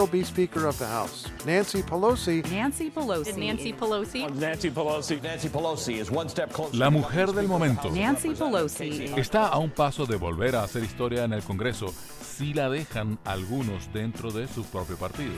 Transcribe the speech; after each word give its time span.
Will 0.00 0.06
be 0.06 0.24
Speaker 0.24 0.66
of 0.66 0.78
the 0.78 0.86
House? 0.86 1.26
Nancy 1.44 1.82
Pelosi. 1.82 2.42
Nancy 2.50 2.90
Pelosi. 2.90 3.36
Nancy 3.36 3.72
Pelosi. 3.72 4.34
Nancy 4.34 4.70
Pelosi. 4.70 5.22
Nancy 5.22 5.48
Pelosi 5.48 5.98
is 5.98 6.10
one 6.10 6.28
step 6.28 6.52
closer. 6.52 6.76
La 6.76 6.88
mujer 6.88 7.32
del 7.32 7.46
momento. 7.46 7.90
Nancy 7.90 8.30
Pelosi. 8.30 9.12
Está 9.18 9.48
a 9.48 9.58
un 9.58 9.70
paso 9.70 10.06
de 10.06 10.16
volver 10.16 10.56
a 10.56 10.62
hacer 10.62 10.82
historia 10.82 11.24
en 11.24 11.34
el 11.34 11.42
Congreso 11.42 11.92
si 12.22 12.54
la 12.54 12.70
dejan 12.70 13.18
algunos 13.24 13.92
dentro 13.92 14.30
de 14.30 14.48
su 14.48 14.64
propio 14.64 14.96
partido. 14.96 15.34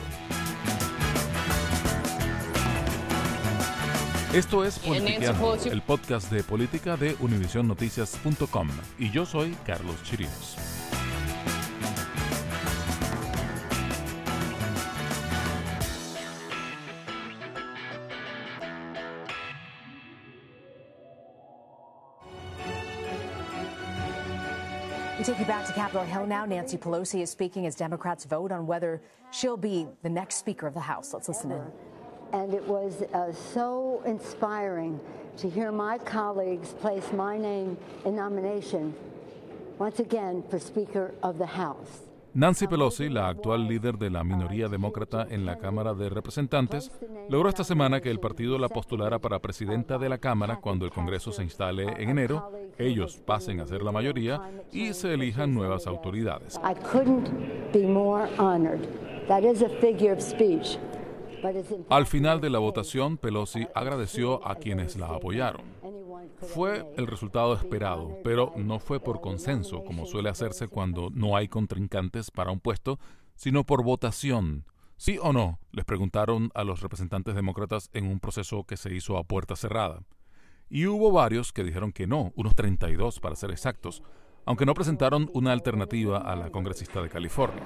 Esto 4.33 4.65
es 4.65 4.79
Politiqueando, 4.79 5.57
el 5.65 5.83
podcast 5.83 6.31
de 6.31 6.43
política 6.45 6.97
de 6.97 7.17
univisionnoticias.com 7.21 8.69
y 8.99 9.11
yo 9.11 9.27
soy 9.27 9.57
Carlos 9.67 10.03
Chirinos. 10.05 10.57
We 25.23 25.27
take 25.27 25.39
you 25.39 25.45
back 25.45 25.65
to 25.67 25.73
Capitol 25.73 26.03
Hill 26.03 26.27
now. 26.27 26.45
Nancy 26.45 26.77
Pelosi 26.77 27.23
is 27.23 27.31
speaking 27.31 27.65
as 27.65 27.77
Democrats 27.77 28.25
vote 28.25 28.51
on 28.51 28.67
whether 28.67 29.01
she'll 29.31 29.57
be 29.57 29.87
the 30.03 30.09
next 30.09 30.35
Speaker 30.35 30.67
of 30.67 30.75
the 30.75 30.81
House. 30.81 31.15
Let's 31.15 31.29
listen 31.29 31.53
in. 31.53 31.63
And 32.33 32.53
it 32.53 32.67
was 32.67 33.03
uh, 33.15 33.33
so 33.33 34.03
inspiring 34.05 34.99
to 35.37 35.49
hear 35.49 35.71
my 35.71 35.99
colleagues 35.99 36.71
place 36.71 37.13
my 37.13 37.39
name 37.39 37.79
in 38.05 38.17
nomination 38.17 38.93
once 39.79 40.01
again 40.01 40.43
for 40.51 40.59
Speaker 40.59 41.15
of 41.23 41.39
the 41.39 41.47
House. 41.47 42.01
Nancy 42.35 42.67
Pelosi, 42.67 43.11
la 43.11 43.29
actual 43.29 43.69
líder 43.69 43.99
de 43.99 44.09
la 44.09 44.25
minoría 44.25 44.69
demócrata 44.69 45.27
en 45.29 45.45
la 45.45 45.59
Cámara 45.59 45.93
de 45.93 46.09
Representantes, 46.09 46.91
logró 47.29 47.51
esta 47.51 47.63
semana 47.63 48.01
que 48.01 48.11
el 48.11 48.21
partido 48.21 48.57
la 48.57 48.71
postulara 48.71 49.19
para 49.19 49.39
presidenta 49.39 49.99
de 49.99 50.09
la 50.09 50.17
Cámara 50.17 50.57
cuando 50.57 50.87
el 50.87 50.91
Congreso 50.91 51.31
se 51.31 51.43
instale 51.43 51.85
en 52.03 52.09
enero, 52.09 52.51
ellos 52.79 53.19
pasen 53.19 53.61
a 53.61 53.67
ser 53.67 53.83
la 53.83 53.93
mayoría 53.93 54.41
y 54.73 54.95
se 54.95 55.13
elijan 55.13 55.53
nuevas 55.53 55.87
autoridades. 55.87 56.59
Al 61.91 62.07
final 62.07 62.41
de 62.41 62.51
la 62.51 62.59
votación, 62.61 63.19
Pelosi 63.19 63.67
agradeció 63.75 64.47
a 64.47 64.55
quienes 64.55 64.97
la 64.97 65.09
apoyaron. 65.09 65.82
Fue 66.37 66.87
el 66.97 67.07
resultado 67.07 67.55
esperado, 67.55 68.19
pero 68.25 68.53
no 68.57 68.79
fue 68.79 69.01
por 69.01 69.21
consenso, 69.21 69.85
como 69.85 70.07
suele 70.07 70.29
hacerse 70.29 70.69
cuando 70.69 71.11
no 71.13 71.37
hay 71.37 71.49
contrincantes 71.49 72.31
para 72.31 72.51
un 72.51 72.61
puesto, 72.61 72.99
sino 73.35 73.65
por 73.65 73.83
votación. 73.83 74.65
¿Sí 74.97 75.19
o 75.21 75.33
no? 75.33 75.59
les 75.73 75.85
preguntaron 75.85 76.51
a 76.55 76.65
los 76.65 76.81
representantes 76.81 77.35
demócratas 77.35 77.91
en 77.93 78.07
un 78.07 78.21
proceso 78.21 78.65
que 78.65 78.77
se 78.77 78.95
hizo 78.95 79.17
a 79.17 79.25
puerta 79.25 79.57
cerrada. 79.57 80.03
Y 80.69 80.87
hubo 80.87 81.13
varios 81.13 81.53
que 81.53 81.65
dijeron 81.65 81.93
que 81.93 82.07
no, 82.07 82.33
unos 82.37 82.55
32 82.55 83.21
para 83.21 83.37
ser 83.37 83.51
exactos, 83.51 84.03
aunque 84.45 84.67
no 84.67 84.75
presentaron 84.75 85.31
una 85.35 85.53
alternativa 85.53 86.19
a 86.19 86.35
la 86.35 86.51
congresista 86.51 87.01
de 87.01 87.09
California. 87.09 87.63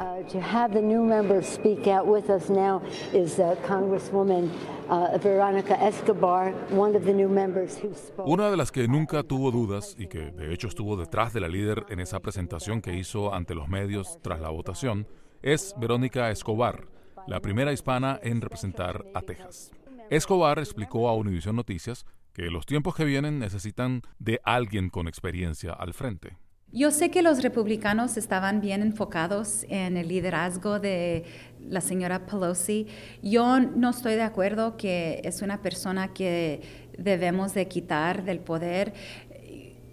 Una 8.24 8.50
de 8.50 8.56
las 8.56 8.70
que 8.70 8.88
nunca 8.88 9.22
tuvo 9.22 9.50
dudas 9.50 9.96
y 9.98 10.06
que 10.06 10.30
de 10.30 10.52
hecho 10.52 10.68
estuvo 10.68 10.96
detrás 10.96 11.32
de 11.32 11.40
la 11.40 11.48
líder 11.48 11.86
en 11.88 12.00
esa 12.00 12.20
presentación 12.20 12.82
que 12.82 12.94
hizo 12.94 13.34
ante 13.34 13.54
los 13.54 13.68
medios 13.68 14.18
tras 14.22 14.40
la 14.40 14.50
votación 14.50 15.06
es 15.42 15.74
Verónica 15.78 16.30
Escobar, 16.30 16.88
la 17.26 17.40
primera 17.40 17.72
hispana 17.72 18.18
en 18.22 18.40
representar 18.40 19.04
a 19.14 19.22
Texas. 19.22 19.72
Escobar 20.10 20.58
explicó 20.58 21.08
a 21.08 21.14
Univision 21.14 21.56
Noticias 21.56 22.04
que 22.32 22.50
los 22.50 22.66
tiempos 22.66 22.94
que 22.94 23.04
vienen 23.04 23.38
necesitan 23.38 24.02
de 24.18 24.40
alguien 24.44 24.90
con 24.90 25.08
experiencia 25.08 25.72
al 25.72 25.94
frente. 25.94 26.36
Yo 26.76 26.90
sé 26.90 27.10
que 27.10 27.22
los 27.22 27.42
republicanos 27.42 28.18
estaban 28.18 28.60
bien 28.60 28.82
enfocados 28.82 29.64
en 29.70 29.96
el 29.96 30.08
liderazgo 30.08 30.78
de 30.78 31.24
la 31.70 31.80
señora 31.80 32.26
Pelosi. 32.26 32.86
Yo 33.22 33.60
no 33.60 33.88
estoy 33.88 34.14
de 34.14 34.20
acuerdo 34.20 34.76
que 34.76 35.22
es 35.24 35.40
una 35.40 35.62
persona 35.62 36.12
que 36.12 36.60
debemos 36.98 37.54
de 37.54 37.66
quitar 37.66 38.24
del 38.24 38.40
poder. 38.40 38.92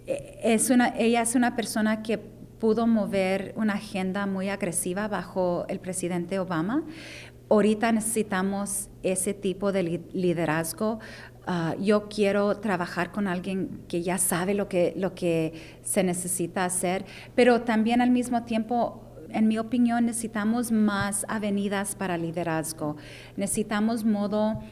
Es 0.06 0.68
una, 0.68 0.88
ella 0.98 1.22
es 1.22 1.34
una 1.34 1.56
persona 1.56 2.02
que 2.02 2.18
pudo 2.18 2.86
mover 2.86 3.54
una 3.56 3.72
agenda 3.72 4.26
muy 4.26 4.50
agresiva 4.50 5.08
bajo 5.08 5.64
el 5.70 5.80
presidente 5.80 6.38
Obama. 6.38 6.84
Ahorita 7.48 7.92
necesitamos 7.92 8.90
ese 9.02 9.32
tipo 9.32 9.72
de 9.72 10.02
liderazgo 10.12 10.98
Uh, 11.46 11.78
yo 11.78 12.08
quiero 12.08 12.56
trabajar 12.56 13.12
con 13.12 13.28
alguien 13.28 13.84
que 13.86 14.02
ya 14.02 14.16
sabe 14.16 14.54
lo 14.54 14.66
que, 14.66 14.94
lo 14.96 15.14
que 15.14 15.78
se 15.82 16.02
necesita 16.02 16.64
hacer, 16.64 17.04
pero 17.34 17.60
también 17.60 18.00
al 18.00 18.10
mismo 18.10 18.44
tiempo 18.44 19.04
en 19.34 19.48
mi 19.48 19.58
opinión, 19.58 20.06
necesitamos 20.06 20.70
más 20.70 21.26
avenidas 21.28 21.96
para 21.96 22.16
liderazgo. 22.16 22.96
Necesitamos 23.36 24.04
modo 24.04 24.62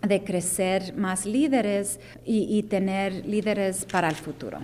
de 0.00 0.22
crecer 0.22 0.94
más 0.94 1.26
líderes 1.26 2.00
y, 2.24 2.56
y 2.56 2.62
tener 2.62 3.26
líderes 3.26 3.84
para 3.84 4.08
el 4.08 4.14
futuro. 4.14 4.58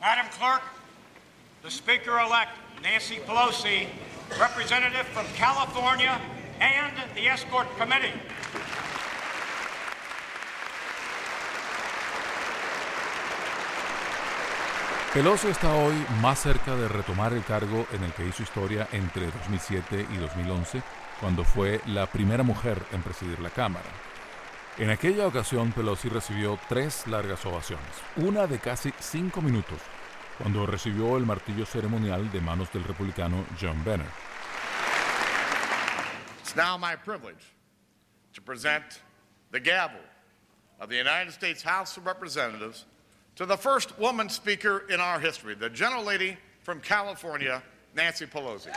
Madam 0.00 0.26
Clerk, 0.38 0.62
the 1.62 1.70
Speaker-elect 1.70 2.52
Nancy 2.82 3.16
Pelosi, 3.26 3.88
representative 4.38 5.06
from 5.12 5.26
California, 5.36 6.20
and 6.60 6.94
the 7.14 7.28
Escort 7.28 7.66
Committee. 7.78 8.12
Pelosi 15.16 15.48
está 15.48 15.74
hoy 15.74 15.94
más 16.20 16.40
cerca 16.40 16.76
de 16.76 16.88
retomar 16.88 17.32
el 17.32 17.42
cargo 17.42 17.86
en 17.92 18.04
el 18.04 18.12
que 18.12 18.26
hizo 18.26 18.42
historia 18.42 18.86
entre 18.92 19.24
2007 19.30 20.08
y 20.10 20.16
2011, 20.18 20.82
cuando 21.22 21.42
fue 21.42 21.80
la 21.86 22.04
primera 22.04 22.42
mujer 22.42 22.82
en 22.92 23.02
presidir 23.02 23.40
la 23.40 23.48
Cámara. 23.48 23.88
En 24.76 24.90
aquella 24.90 25.26
ocasión, 25.26 25.72
Pelosi 25.72 26.10
recibió 26.10 26.58
tres 26.68 27.06
largas 27.06 27.46
ovaciones, 27.46 27.86
una 28.16 28.46
de 28.46 28.58
casi 28.58 28.92
cinco 29.00 29.40
minutos, 29.40 29.78
cuando 30.36 30.66
recibió 30.66 31.16
el 31.16 31.24
martillo 31.24 31.64
ceremonial 31.64 32.30
de 32.30 32.42
manos 32.42 32.70
del 32.70 32.84
republicano 32.84 33.46
John 33.58 33.82
Boehner. 33.84 34.10
It's 36.40 36.54
now 36.54 36.76
my 36.76 36.94
privilege 36.94 37.54
to 38.34 38.42
present 38.42 39.00
the 39.50 39.60
gavel 39.60 40.04
of 40.78 40.90
the 40.90 40.98
United 40.98 41.30
States 41.30 41.62
House 41.62 41.96
of 41.96 42.04
Representatives 42.04 42.84
to 43.36 43.44
the 43.44 43.56
first 43.56 43.98
woman 43.98 44.30
speaker 44.30 44.84
in 44.88 44.98
our 44.98 45.20
history, 45.20 45.54
the 45.54 45.68
gentle 45.68 46.02
lady 46.02 46.36
from 46.62 46.80
California, 46.80 47.62
Nancy 47.94 48.24
Pelosi. 48.24 48.72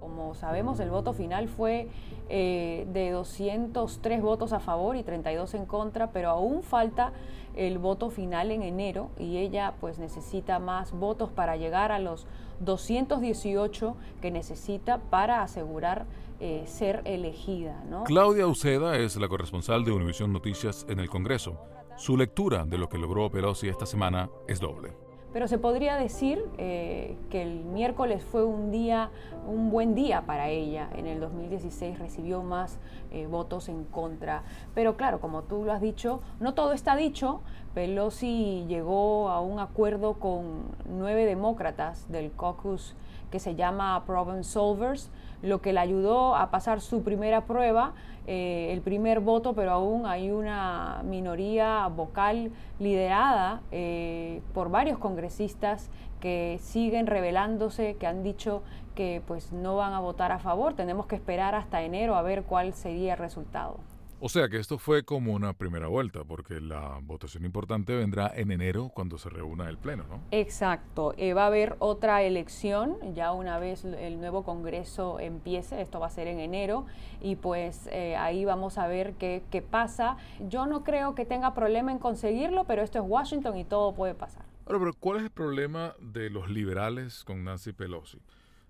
Como 0.00 0.34
sabemos, 0.34 0.80
el 0.80 0.90
voto 0.90 1.12
final 1.12 1.46
fue 1.46 1.88
eh, 2.28 2.86
de 2.92 3.10
203 3.10 4.22
votos 4.22 4.52
a 4.52 4.60
favor 4.60 4.96
y 4.96 5.02
32 5.02 5.54
en 5.54 5.66
contra, 5.66 6.10
pero 6.12 6.30
aún 6.30 6.62
falta 6.62 7.12
el 7.56 7.78
voto 7.78 8.10
final 8.10 8.50
en 8.50 8.62
enero 8.62 9.10
y 9.18 9.38
ella 9.38 9.74
pues 9.80 9.98
necesita 9.98 10.58
más 10.58 10.92
votos 10.92 11.30
para 11.30 11.56
llegar 11.56 11.90
a 11.90 11.98
los 11.98 12.26
218 12.60 13.96
que 14.20 14.30
necesita 14.30 14.98
para 14.98 15.42
asegurar 15.42 16.06
eh, 16.40 16.64
ser 16.66 17.02
elegida. 17.04 17.82
Claudia 18.04 18.46
Uceda 18.46 18.96
es 18.96 19.16
la 19.16 19.28
corresponsal 19.28 19.84
de 19.84 19.92
Univisión 19.92 20.32
Noticias 20.32 20.86
en 20.88 21.00
el 21.00 21.08
Congreso. 21.08 21.58
Su 21.96 22.16
lectura 22.16 22.64
de 22.64 22.78
lo 22.78 22.88
que 22.88 22.98
logró 22.98 23.28
Pelosi 23.28 23.68
esta 23.68 23.86
semana 23.86 24.30
es 24.46 24.60
doble. 24.60 25.07
Pero 25.32 25.46
se 25.46 25.58
podría 25.58 25.96
decir 25.96 26.42
eh, 26.56 27.16
que 27.30 27.42
el 27.42 27.64
miércoles 27.64 28.22
fue 28.22 28.44
un 28.44 28.70
día, 28.70 29.10
un 29.46 29.70
buen 29.70 29.94
día 29.94 30.22
para 30.22 30.48
ella. 30.48 30.88
En 30.96 31.06
el 31.06 31.20
2016 31.20 31.98
recibió 31.98 32.42
más 32.42 32.78
eh, 33.10 33.26
votos 33.26 33.68
en 33.68 33.84
contra. 33.84 34.42
Pero 34.74 34.96
claro, 34.96 35.20
como 35.20 35.42
tú 35.42 35.64
lo 35.64 35.72
has 35.72 35.82
dicho, 35.82 36.22
no 36.40 36.54
todo 36.54 36.72
está 36.72 36.96
dicho. 36.96 37.42
Pelosi 37.74 38.64
llegó 38.68 39.28
a 39.28 39.40
un 39.40 39.60
acuerdo 39.60 40.14
con 40.14 40.62
nueve 40.88 41.26
demócratas 41.26 42.10
del 42.10 42.32
caucus 42.34 42.94
que 43.30 43.38
se 43.38 43.54
llama 43.54 44.02
Problem 44.06 44.42
Solvers, 44.42 45.10
lo 45.42 45.60
que 45.60 45.72
le 45.72 45.80
ayudó 45.80 46.36
a 46.36 46.50
pasar 46.50 46.80
su 46.80 47.02
primera 47.02 47.42
prueba, 47.42 47.92
eh, 48.26 48.70
el 48.72 48.82
primer 48.82 49.20
voto, 49.20 49.54
pero 49.54 49.72
aún 49.72 50.06
hay 50.06 50.30
una 50.30 51.02
minoría 51.04 51.86
vocal 51.88 52.50
liderada 52.78 53.62
eh, 53.70 54.42
por 54.52 54.70
varios 54.70 54.98
congresistas 54.98 55.90
que 56.20 56.58
siguen 56.60 57.06
revelándose, 57.06 57.96
que 57.96 58.06
han 58.06 58.22
dicho 58.22 58.62
que 58.94 59.22
pues 59.26 59.52
no 59.52 59.76
van 59.76 59.92
a 59.92 60.00
votar 60.00 60.32
a 60.32 60.38
favor. 60.38 60.74
Tenemos 60.74 61.06
que 61.06 61.14
esperar 61.14 61.54
hasta 61.54 61.82
enero 61.82 62.16
a 62.16 62.22
ver 62.22 62.42
cuál 62.42 62.74
sería 62.74 63.14
el 63.14 63.18
resultado. 63.18 63.76
O 64.20 64.28
sea 64.28 64.48
que 64.48 64.58
esto 64.58 64.78
fue 64.78 65.04
como 65.04 65.32
una 65.32 65.52
primera 65.52 65.86
vuelta, 65.86 66.24
porque 66.24 66.60
la 66.60 66.98
votación 67.02 67.44
importante 67.44 67.94
vendrá 67.94 68.32
en 68.34 68.50
enero 68.50 68.90
cuando 68.92 69.16
se 69.16 69.30
reúna 69.30 69.68
el 69.68 69.78
Pleno, 69.78 70.06
¿no? 70.08 70.20
Exacto. 70.32 71.14
Eh, 71.16 71.34
va 71.34 71.44
a 71.44 71.46
haber 71.46 71.76
otra 71.78 72.22
elección 72.22 72.96
ya 73.14 73.30
una 73.30 73.60
vez 73.60 73.84
el 73.84 74.18
nuevo 74.18 74.42
Congreso 74.42 75.20
empiece. 75.20 75.80
Esto 75.80 76.00
va 76.00 76.08
a 76.08 76.10
ser 76.10 76.26
en 76.26 76.40
enero 76.40 76.84
y 77.20 77.36
pues 77.36 77.88
eh, 77.92 78.16
ahí 78.16 78.44
vamos 78.44 78.76
a 78.76 78.88
ver 78.88 79.12
qué, 79.14 79.44
qué 79.52 79.62
pasa. 79.62 80.16
Yo 80.48 80.66
no 80.66 80.82
creo 80.82 81.14
que 81.14 81.24
tenga 81.24 81.54
problema 81.54 81.92
en 81.92 82.00
conseguirlo, 82.00 82.64
pero 82.64 82.82
esto 82.82 82.98
es 82.98 83.04
Washington 83.06 83.56
y 83.56 83.64
todo 83.64 83.94
puede 83.94 84.14
pasar. 84.14 84.42
Ahora, 84.66 84.80
pero 84.80 84.94
¿cuál 84.98 85.18
es 85.18 85.22
el 85.22 85.30
problema 85.30 85.94
de 86.00 86.28
los 86.28 86.50
liberales 86.50 87.22
con 87.22 87.44
Nancy 87.44 87.72
Pelosi? 87.72 88.18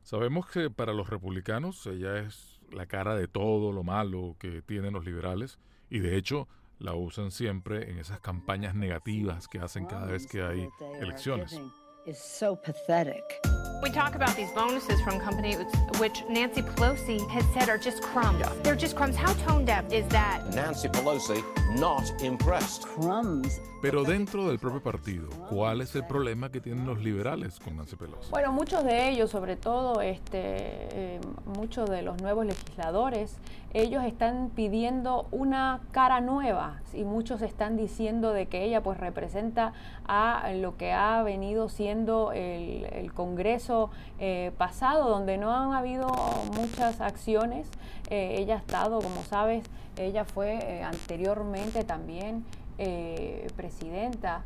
Sabemos 0.02 0.46
que 0.46 0.68
para 0.68 0.92
los 0.92 1.08
republicanos 1.08 1.86
ella 1.86 2.18
es 2.18 2.57
la 2.72 2.86
cara 2.86 3.14
de 3.14 3.28
todo 3.28 3.72
lo 3.72 3.82
malo 3.82 4.36
que 4.38 4.62
tienen 4.62 4.94
los 4.94 5.04
liberales 5.04 5.58
y 5.90 6.00
de 6.00 6.16
hecho 6.16 6.48
la 6.78 6.94
usan 6.94 7.30
siempre 7.30 7.90
en 7.90 7.98
esas 7.98 8.20
campañas 8.20 8.74
negativas 8.74 9.48
que 9.48 9.58
hacen 9.58 9.86
cada 9.86 10.06
vez 10.06 10.26
que 10.26 10.42
hay 10.42 10.68
elecciones. 11.00 11.60
Is 12.08 12.18
so 12.18 12.56
pathetic. 12.56 13.38
We 13.82 13.90
talk 13.90 14.14
about 14.14 14.34
these 14.34 14.50
bonuses 14.52 14.98
from 15.02 15.20
companies 15.20 15.58
which 15.98 16.24
Nancy 16.28 16.62
Pelosi 16.62 17.28
has 17.28 17.44
said 17.52 17.68
are 17.68 17.78
just 17.78 18.02
crumbs. 18.02 18.44
They're 18.62 18.74
just 18.74 18.96
crumbs. 18.96 19.14
How 19.14 19.34
tone 19.46 19.66
deaf 19.66 19.92
is 19.92 20.08
that? 20.08 20.42
Nancy 20.54 20.88
Pelosi 20.88 21.44
not 21.78 22.10
impressed. 22.22 22.86
Crumbs. 22.86 23.60
Pero 23.82 24.02
dentro 24.04 24.48
del 24.48 24.58
propio 24.58 24.82
partido, 24.82 25.28
¿cuál 25.48 25.82
es 25.82 25.94
el 25.94 26.04
problema 26.04 26.50
que 26.50 26.60
tienen 26.60 26.86
los 26.86 26.98
liberales 26.98 27.60
con 27.60 27.76
Nancy 27.76 27.94
Pelosi? 27.94 28.30
Bueno, 28.30 28.52
muchos 28.52 28.82
de 28.84 29.10
ellos, 29.10 29.30
sobre 29.30 29.54
todo 29.56 30.00
este, 30.00 30.30
eh, 30.34 31.20
muchos 31.44 31.88
de 31.88 32.02
los 32.02 32.20
nuevos 32.20 32.46
legisladores, 32.46 33.36
ellos 33.74 34.04
están 34.04 34.50
pidiendo 34.54 35.26
una 35.30 35.80
cara 35.92 36.20
nueva 36.20 36.80
y 36.94 37.04
muchos 37.04 37.42
están 37.42 37.76
diciendo 37.76 38.32
de 38.32 38.46
que 38.46 38.64
ella 38.64 38.82
pues 38.82 38.98
representa 38.98 39.72
a 40.06 40.52
lo 40.54 40.76
que 40.76 40.92
ha 40.92 41.22
venido 41.22 41.68
siendo 41.68 42.32
el, 42.32 43.12
Congreso 43.14 43.90
eh, 44.20 44.52
pasado, 44.58 45.08
donde 45.08 45.38
no 45.38 45.52
han 45.52 45.72
habido 45.72 46.08
muchas 46.54 47.00
acciones. 47.00 47.68
Eh, 48.10 48.36
ella 48.38 48.54
ha 48.54 48.58
estado, 48.58 49.00
como 49.00 49.22
sabes, 49.22 49.64
ella 49.96 50.24
fue 50.24 50.58
eh, 50.58 50.82
anteriormente 50.82 51.84
también 51.84 52.44
eh, 52.78 53.48
presidenta 53.56 54.42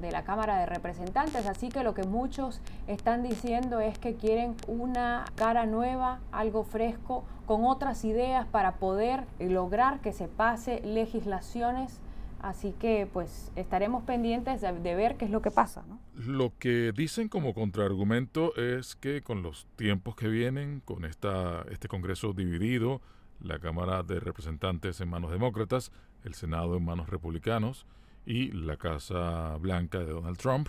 de 0.00 0.10
la 0.10 0.24
Cámara 0.24 0.58
de 0.58 0.66
Representantes, 0.66 1.46
así 1.46 1.70
que 1.70 1.82
lo 1.82 1.94
que 1.94 2.02
muchos 2.02 2.60
están 2.86 3.22
diciendo 3.22 3.80
es 3.80 3.98
que 3.98 4.14
quieren 4.14 4.54
una 4.66 5.24
cara 5.36 5.64
nueva, 5.66 6.20
algo 6.32 6.64
fresco, 6.64 7.24
con 7.46 7.64
otras 7.64 8.04
ideas 8.04 8.46
para 8.46 8.76
poder 8.76 9.24
lograr 9.38 10.00
que 10.00 10.12
se 10.12 10.28
pase 10.28 10.82
legislaciones. 10.84 12.00
Así 12.40 12.72
que 12.78 13.08
pues 13.12 13.50
estaremos 13.56 14.04
pendientes 14.04 14.60
de, 14.60 14.94
ver 14.94 15.16
qué 15.16 15.24
es 15.24 15.30
lo 15.30 15.42
que 15.42 15.50
pasa. 15.50 15.82
Lo 16.14 16.52
que 16.58 16.92
dicen 16.94 17.28
como 17.28 17.52
contraargumento 17.52 18.54
es 18.54 18.94
que 18.94 19.22
con 19.22 19.42
los 19.42 19.66
tiempos 19.74 20.14
que 20.14 20.28
vienen, 20.28 20.80
con 20.84 21.04
esta, 21.04 21.64
este 21.70 21.88
Congreso 21.88 22.34
dividido, 22.34 23.00
la 23.40 23.58
Cámara 23.58 24.02
de 24.02 24.20
Representantes 24.20 25.00
en 25.00 25.08
manos 25.08 25.32
demócratas, 25.32 25.90
el 26.22 26.34
Senado 26.34 26.76
en 26.76 26.84
manos 26.84 27.08
republicanos 27.08 27.86
y 28.28 28.52
la 28.52 28.76
Casa 28.76 29.56
Blanca 29.58 30.00
de 30.00 30.12
Donald 30.12 30.36
Trump, 30.36 30.68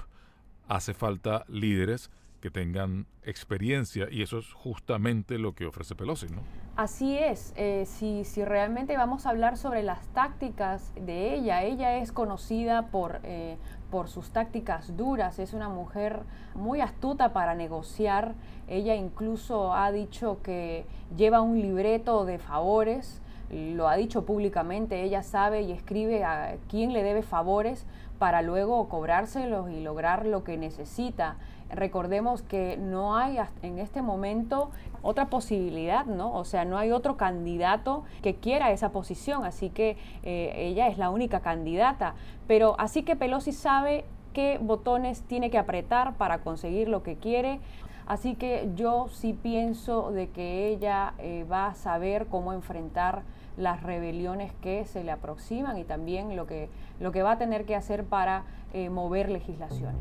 hace 0.70 0.94
falta 0.94 1.44
líderes 1.50 2.10
que 2.40 2.50
tengan 2.50 3.06
experiencia 3.24 4.08
y 4.10 4.22
eso 4.22 4.38
es 4.38 4.54
justamente 4.54 5.38
lo 5.38 5.54
que 5.54 5.66
ofrece 5.66 5.94
Pelosi, 5.94 6.28
¿no? 6.28 6.42
Así 6.78 7.18
es, 7.18 7.52
eh, 7.58 7.84
si, 7.86 8.24
si, 8.24 8.46
realmente 8.46 8.96
vamos 8.96 9.26
a 9.26 9.32
hablar 9.32 9.58
sobre 9.58 9.84
las 9.84 10.08
tácticas 10.14 10.94
de 10.96 11.34
ella, 11.36 11.64
ella 11.64 11.98
es 11.98 12.14
conocida 12.14 12.88
por, 12.88 13.20
eh, 13.24 13.58
por 13.92 14.08
sus 14.08 14.30
tácticas 14.30 14.96
duras, 14.96 15.40
es 15.40 15.52
una 15.52 15.68
mujer 15.68 16.22
muy 16.56 16.80
astuta 16.80 17.34
para 17.34 17.56
negociar, 17.56 18.36
ella 18.70 18.96
incluso 18.96 19.74
ha 19.74 19.92
dicho 19.92 20.42
que 20.42 20.86
lleva 21.18 21.42
un 21.42 21.62
libreto 21.62 22.24
de 22.24 22.40
favores, 22.40 23.22
lo 23.50 23.88
ha 23.88 23.96
dicho 23.96 24.26
públicamente, 24.26 25.04
ella 25.04 25.24
sabe 25.24 25.62
y 25.62 25.72
escribe 25.72 26.24
a 26.24 26.58
quién 26.70 26.94
le 26.94 27.04
debe 27.04 27.24
favores 27.24 27.86
para 28.20 28.42
luego 28.42 28.88
cobrárselos 28.90 29.72
y 29.72 29.82
lograr 29.82 30.26
lo 30.26 30.44
que 30.44 30.58
necesita. 30.58 31.38
Recordemos 31.70 32.42
que 32.42 32.78
no 32.78 33.16
hay 33.16 33.38
en 33.62 33.80
este 33.80 34.02
momento 34.02 34.72
otra 35.02 35.30
posibilidad, 35.30 36.06
¿no? 36.06 36.34
O 36.34 36.44
sea, 36.44 36.66
no 36.66 36.78
hay 36.78 36.92
otro 36.92 37.16
candidato 37.16 38.04
que 38.22 38.36
quiera 38.36 38.72
esa 38.72 38.92
posición, 38.92 39.46
así 39.46 39.70
que 39.70 39.98
eh, 40.24 40.54
ella 40.58 40.88
es 40.88 40.98
la 40.98 41.10
única 41.10 41.40
candidata. 41.40 42.16
Pero 42.48 42.76
así 42.80 43.04
que 43.04 43.16
Pelosi 43.16 43.52
sabe 43.52 44.04
qué 44.34 44.60
botones 44.62 45.22
tiene 45.24 45.50
que 45.50 45.58
apretar 45.58 46.16
para 46.16 46.40
conseguir 46.40 46.90
lo 46.90 47.04
que 47.04 47.16
quiere. 47.16 47.60
Así 48.08 48.34
que 48.34 48.70
yo 48.76 49.08
sí 49.10 49.34
pienso 49.34 50.12
de 50.12 50.30
que 50.30 50.68
ella 50.68 51.14
eh, 51.20 51.46
va 51.50 51.68
a 51.68 51.76
saber 51.76 52.26
cómo 52.26 52.54
enfrentar 52.54 53.22
las 53.60 53.84
rebeliones 53.84 54.54
que 54.62 54.86
se 54.86 55.04
le 55.04 55.12
aproximan 55.12 55.78
y 55.78 55.84
también 55.84 56.36
lo 56.36 56.48
que, 56.48 56.70
lo 57.00 57.12
que 57.12 57.22
va 57.22 57.34
a 57.34 57.38
tener 57.38 57.66
que 57.66 57.76
hacer 57.76 58.06
para 58.06 58.44
eh, 58.74 58.90
mover 58.90 59.30
legislaciones. 59.30 60.00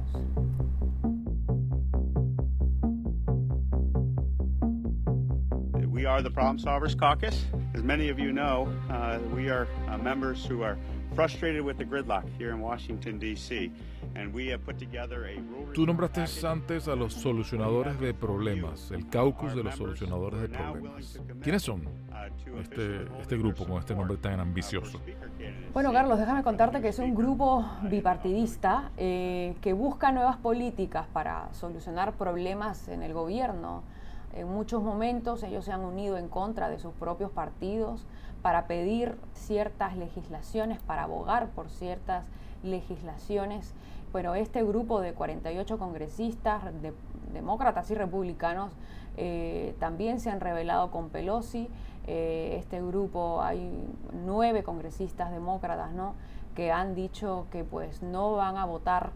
We 5.87 6.07
are 6.07 6.23
the 6.23 6.31
Problem 6.31 6.59
Solvers 6.59 6.95
Caucus. 6.95 7.47
As 7.75 7.83
many 7.83 8.09
of 8.09 8.21
you 8.21 8.31
know, 8.33 8.69
uh, 8.88 9.19
we 9.35 9.50
are 9.50 9.67
uh, 9.88 9.99
members 9.99 10.47
who 10.47 10.62
are 10.62 10.79
frustrated 11.17 11.62
with 11.62 11.77
the 11.77 11.85
gridlock 11.85 12.25
here 12.38 12.50
in 12.50 12.61
Washington, 12.61 13.19
D.C. 13.19 13.73
Tú 15.75 15.87
nombraste 15.87 16.47
antes 16.47 16.88
a 16.88 16.97
los 16.97 17.15
solucionadores 17.15 18.00
de 18.00 18.15
problemas, 18.15 18.91
el 18.91 19.09
caucus 19.09 19.55
de 19.55 19.62
los 19.62 19.77
solucionadores 19.77 20.41
de 20.41 20.49
problemas. 20.49 21.21
¿Quiénes 21.41 21.62
son 21.62 21.83
este, 22.61 23.06
este 23.20 23.37
grupo 23.37 23.64
con 23.64 23.78
este 23.78 23.94
nombre 23.94 24.16
tan 24.16 24.40
ambicioso? 24.40 25.00
Bueno, 25.73 25.92
Carlos, 25.92 26.18
déjame 26.18 26.42
contarte 26.42 26.80
que 26.80 26.88
es 26.88 26.99
un 26.99 27.14
grupo 27.14 27.64
bipartidista 27.82 28.90
eh, 28.97 29.56
que 29.61 29.73
busca 29.73 30.12
nuevas 30.12 30.37
políticas 30.37 31.06
para 31.12 31.52
solucionar 31.52 32.12
problemas 32.14 32.88
en 32.88 33.02
el 33.02 33.12
gobierno. 33.12 33.82
En 34.35 34.49
muchos 34.49 34.82
momentos 34.82 35.42
ellos 35.42 35.64
se 35.64 35.73
han 35.73 35.80
unido 35.80 36.16
en 36.16 36.28
contra 36.28 36.68
de 36.68 36.78
sus 36.78 36.92
propios 36.94 37.30
partidos 37.30 38.06
para 38.42 38.66
pedir 38.66 39.16
ciertas 39.35 39.97
legislaciones, 39.97 40.80
para 40.80 41.04
abogar 41.04 41.49
por 41.49 41.68
ciertas 41.68 42.25
legislaciones 42.62 43.75
pero 44.12 44.35
este 44.35 44.62
grupo 44.62 45.00
de 45.00 45.12
48 45.12 45.78
congresistas, 45.78 46.62
demócratas 47.32 47.90
y 47.90 47.94
republicanos, 47.94 48.73
eh, 49.16 49.75
también 49.78 50.20
se 50.20 50.30
han 50.30 50.40
revelado 50.40 50.90
con 50.90 51.11
Pelosi. 51.11 51.68
Eh, 52.11 52.57
este 52.59 52.81
grupo, 52.81 53.43
hay 53.43 53.71
nueve 54.25 54.62
congresistas 54.62 55.31
demócratas, 55.31 55.93
¿no? 55.93 56.15
que 56.55 56.73
han 56.73 56.97
dicho 56.97 57.47
que 57.53 57.62
pues 57.62 58.03
no 58.03 58.33
van 58.33 58.57
a 58.57 58.65
votar 58.65 59.11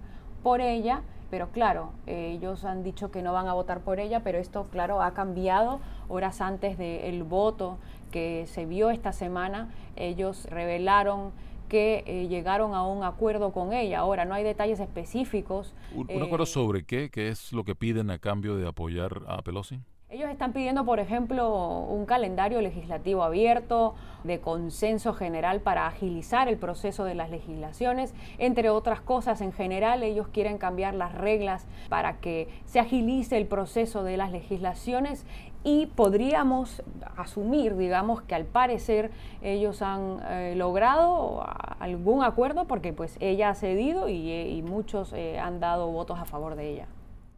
por 0.44 0.60
ella, 0.60 1.02
pero 1.28 1.48
claro, 1.48 1.90
ellos 2.06 2.64
han 2.64 2.84
dicho 2.84 3.10
que 3.10 3.22
no 3.22 3.32
van 3.32 3.48
a 3.48 3.54
votar 3.54 3.80
por 3.80 3.98
ella, 3.98 4.20
pero 4.22 4.38
esto 4.38 4.68
claro 4.70 5.02
ha 5.02 5.12
cambiado 5.12 5.80
horas 6.08 6.40
antes 6.40 6.78
del 6.78 7.24
voto 7.24 7.78
que 8.12 8.46
se 8.46 8.66
vio 8.66 8.90
esta 8.90 9.12
semana, 9.12 9.72
ellos 9.96 10.44
revelaron 10.44 11.32
que 11.68 12.04
eh, 12.06 12.28
llegaron 12.28 12.74
a 12.74 12.86
un 12.86 13.02
acuerdo 13.02 13.50
con 13.50 13.72
ella. 13.72 14.00
Ahora, 14.00 14.26
no 14.26 14.34
hay 14.34 14.44
detalles 14.44 14.78
específicos. 14.78 15.74
¿Un, 15.94 16.22
acuerdo 16.22 16.44
eh, 16.44 16.46
sobre 16.46 16.84
qué? 16.84 17.08
¿Qué 17.10 17.28
es 17.28 17.50
lo 17.52 17.64
que 17.64 17.74
piden 17.74 18.10
a 18.10 18.18
cambio 18.18 18.56
de 18.56 18.68
apoyar 18.68 19.22
a 19.26 19.40
Pelosi? 19.40 19.80
Ellos 20.12 20.28
están 20.28 20.52
pidiendo, 20.52 20.84
por 20.84 21.00
ejemplo, 21.00 21.86
un 21.88 22.04
calendario 22.04 22.60
legislativo 22.60 23.22
abierto, 23.22 23.94
de 24.24 24.40
consenso 24.40 25.14
general 25.14 25.62
para 25.62 25.86
agilizar 25.86 26.48
el 26.48 26.58
proceso 26.58 27.04
de 27.04 27.14
las 27.14 27.30
legislaciones. 27.30 28.14
Entre 28.36 28.68
otras 28.68 29.00
cosas, 29.00 29.40
en 29.40 29.52
general, 29.52 30.02
ellos 30.02 30.28
quieren 30.28 30.58
cambiar 30.58 30.92
las 30.92 31.14
reglas 31.14 31.66
para 31.88 32.20
que 32.20 32.46
se 32.66 32.78
agilice 32.78 33.38
el 33.38 33.46
proceso 33.46 34.04
de 34.04 34.18
las 34.18 34.32
legislaciones 34.32 35.24
y 35.64 35.86
podríamos 35.86 36.82
asumir, 37.16 37.78
digamos, 37.78 38.20
que 38.20 38.34
al 38.34 38.44
parecer 38.44 39.12
ellos 39.40 39.80
han 39.80 40.18
eh, 40.28 40.52
logrado 40.56 41.42
algún 41.80 42.22
acuerdo 42.22 42.66
porque 42.66 42.92
pues 42.92 43.16
ella 43.20 43.48
ha 43.48 43.54
cedido 43.54 44.10
y, 44.10 44.30
eh, 44.30 44.62
muchos 44.62 45.14
eh, 45.14 45.38
han 45.38 45.58
dado 45.58 45.90
votos 45.90 46.20
a 46.20 46.26
favor 46.26 46.54
de 46.54 46.68
ella. 46.68 46.86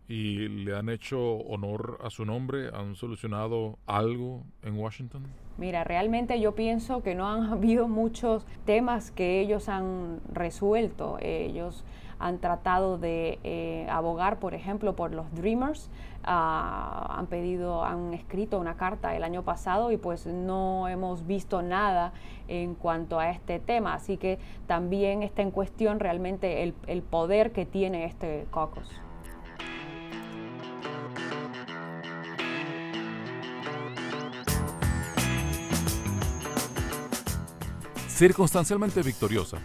¿Y 0.07 0.49
le 0.49 0.77
han 0.77 0.91
hecho 0.91 1.19
honor 1.19 1.99
a 2.03 2.11
su 2.11 2.27
nombre? 2.27 2.69
¿Han 2.75 2.95
solucionado 2.95 3.79
algo 3.87 4.43
en 4.63 4.79
Washington? 4.79 5.25
Mira, 5.57 5.83
realmente 5.85 6.41
yo 6.41 6.55
pienso 6.55 7.03
que 7.03 7.15
no 7.15 7.29
han 7.29 7.45
habido 7.53 7.89
muchos 7.89 8.47
temas 8.67 9.11
que 9.11 9.41
ellos 9.41 9.69
han 9.69 10.21
resuelto. 10.31 11.17
Ellos 11.21 11.85
han 12.19 12.39
tratado 12.39 12.99
de 12.99 13.39
eh, 13.45 13.87
abogar, 13.91 14.39
por 14.39 14.55
ejemplo, 14.55 14.95
por 14.95 15.15
los 15.15 15.33
Dreamers. 15.35 15.91
Ah, 16.23 17.17
han 17.19 17.27
pedido, 17.27 17.85
han 17.85 18.15
escrito 18.15 18.59
una 18.59 18.77
carta 18.77 19.17
el 19.17 19.25
año 19.25 19.43
pasado 19.43 19.91
y 19.91 19.97
pues 19.97 20.27
no 20.27 20.89
hemos 20.89 21.27
visto 21.27 21.63
nada 21.63 22.13
en 22.49 22.75
cuanto 22.75 23.19
a 23.19 23.31
este 23.31 23.59
tema. 23.59 23.95
Así 23.95 24.17
que 24.17 24.39
también 24.67 25.23
está 25.23 25.43
en 25.43 25.51
cuestión 25.51 25.99
realmente 25.99 26.63
el, 26.63 26.75
el 26.87 27.03
poder 27.03 27.53
que 27.53 27.65
tiene 27.65 28.05
este 28.05 28.47
caucus. 28.53 29.04
Circunstancialmente 38.15 39.03
victoriosa. 39.03 39.59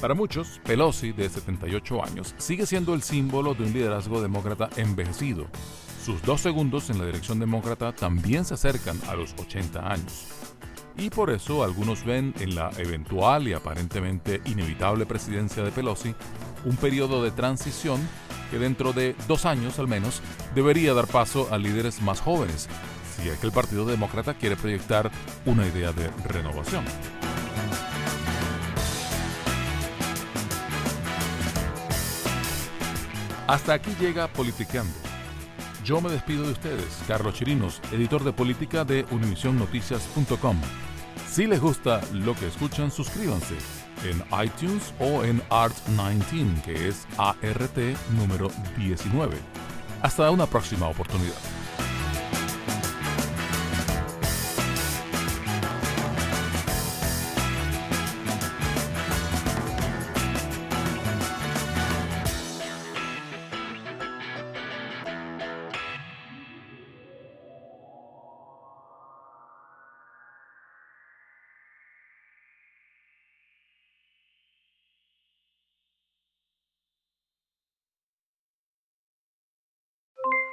Para 0.00 0.14
muchos, 0.14 0.60
Pelosi, 0.64 1.12
de 1.12 1.28
78 1.28 2.04
años, 2.04 2.34
sigue 2.36 2.66
siendo 2.66 2.92
el 2.92 3.02
símbolo 3.02 3.54
de 3.54 3.64
un 3.64 3.72
liderazgo 3.72 4.20
demócrata 4.20 4.68
envejecido. 4.76 5.46
Sus 6.04 6.20
dos 6.22 6.42
segundos 6.42 6.90
en 6.90 6.98
la 6.98 7.06
dirección 7.06 7.38
demócrata 7.38 7.92
también 7.92 8.44
se 8.44 8.54
acercan 8.54 9.00
a 9.08 9.14
los 9.14 9.34
80 9.38 9.90
años. 9.90 10.26
Y 10.98 11.08
por 11.08 11.30
eso 11.30 11.64
algunos 11.64 12.04
ven 12.04 12.34
en 12.40 12.54
la 12.54 12.70
eventual 12.76 13.48
y 13.48 13.54
aparentemente 13.54 14.42
inevitable 14.44 15.06
presidencia 15.06 15.64
de 15.64 15.72
Pelosi 15.72 16.14
un 16.66 16.76
periodo 16.76 17.22
de 17.22 17.30
transición 17.30 18.00
que 18.50 18.58
dentro 18.58 18.92
de 18.92 19.16
dos 19.26 19.46
años 19.46 19.78
al 19.78 19.88
menos 19.88 20.20
debería 20.54 20.92
dar 20.92 21.06
paso 21.06 21.48
a 21.50 21.58
líderes 21.58 22.02
más 22.02 22.20
jóvenes, 22.20 22.68
si 23.16 23.28
es 23.28 23.38
que 23.38 23.46
el 23.46 23.52
Partido 23.52 23.86
Demócrata 23.86 24.34
quiere 24.34 24.56
proyectar 24.56 25.10
una 25.46 25.66
idea 25.66 25.92
de 25.92 26.10
renovación. 26.28 26.84
Hasta 33.46 33.74
aquí 33.74 33.94
llega 34.00 34.26
Politicando. 34.28 34.94
Yo 35.84 36.00
me 36.00 36.10
despido 36.10 36.44
de 36.44 36.52
ustedes, 36.52 37.02
Carlos 37.06 37.34
Chirinos, 37.34 37.82
editor 37.92 38.24
de 38.24 38.32
política 38.32 38.86
de 38.86 39.04
univisionnoticias.com. 39.10 40.56
Si 41.28 41.46
les 41.46 41.60
gusta 41.60 42.00
lo 42.12 42.34
que 42.34 42.46
escuchan, 42.46 42.90
suscríbanse 42.90 43.56
en 44.04 44.22
iTunes 44.42 44.94
o 44.98 45.24
en 45.24 45.42
Art19, 45.50 46.62
que 46.62 46.88
es 46.88 47.06
ART 47.18 47.76
número 48.16 48.50
19. 48.78 49.36
Hasta 50.00 50.30
una 50.30 50.46
próxima 50.46 50.88
oportunidad. 50.88 51.53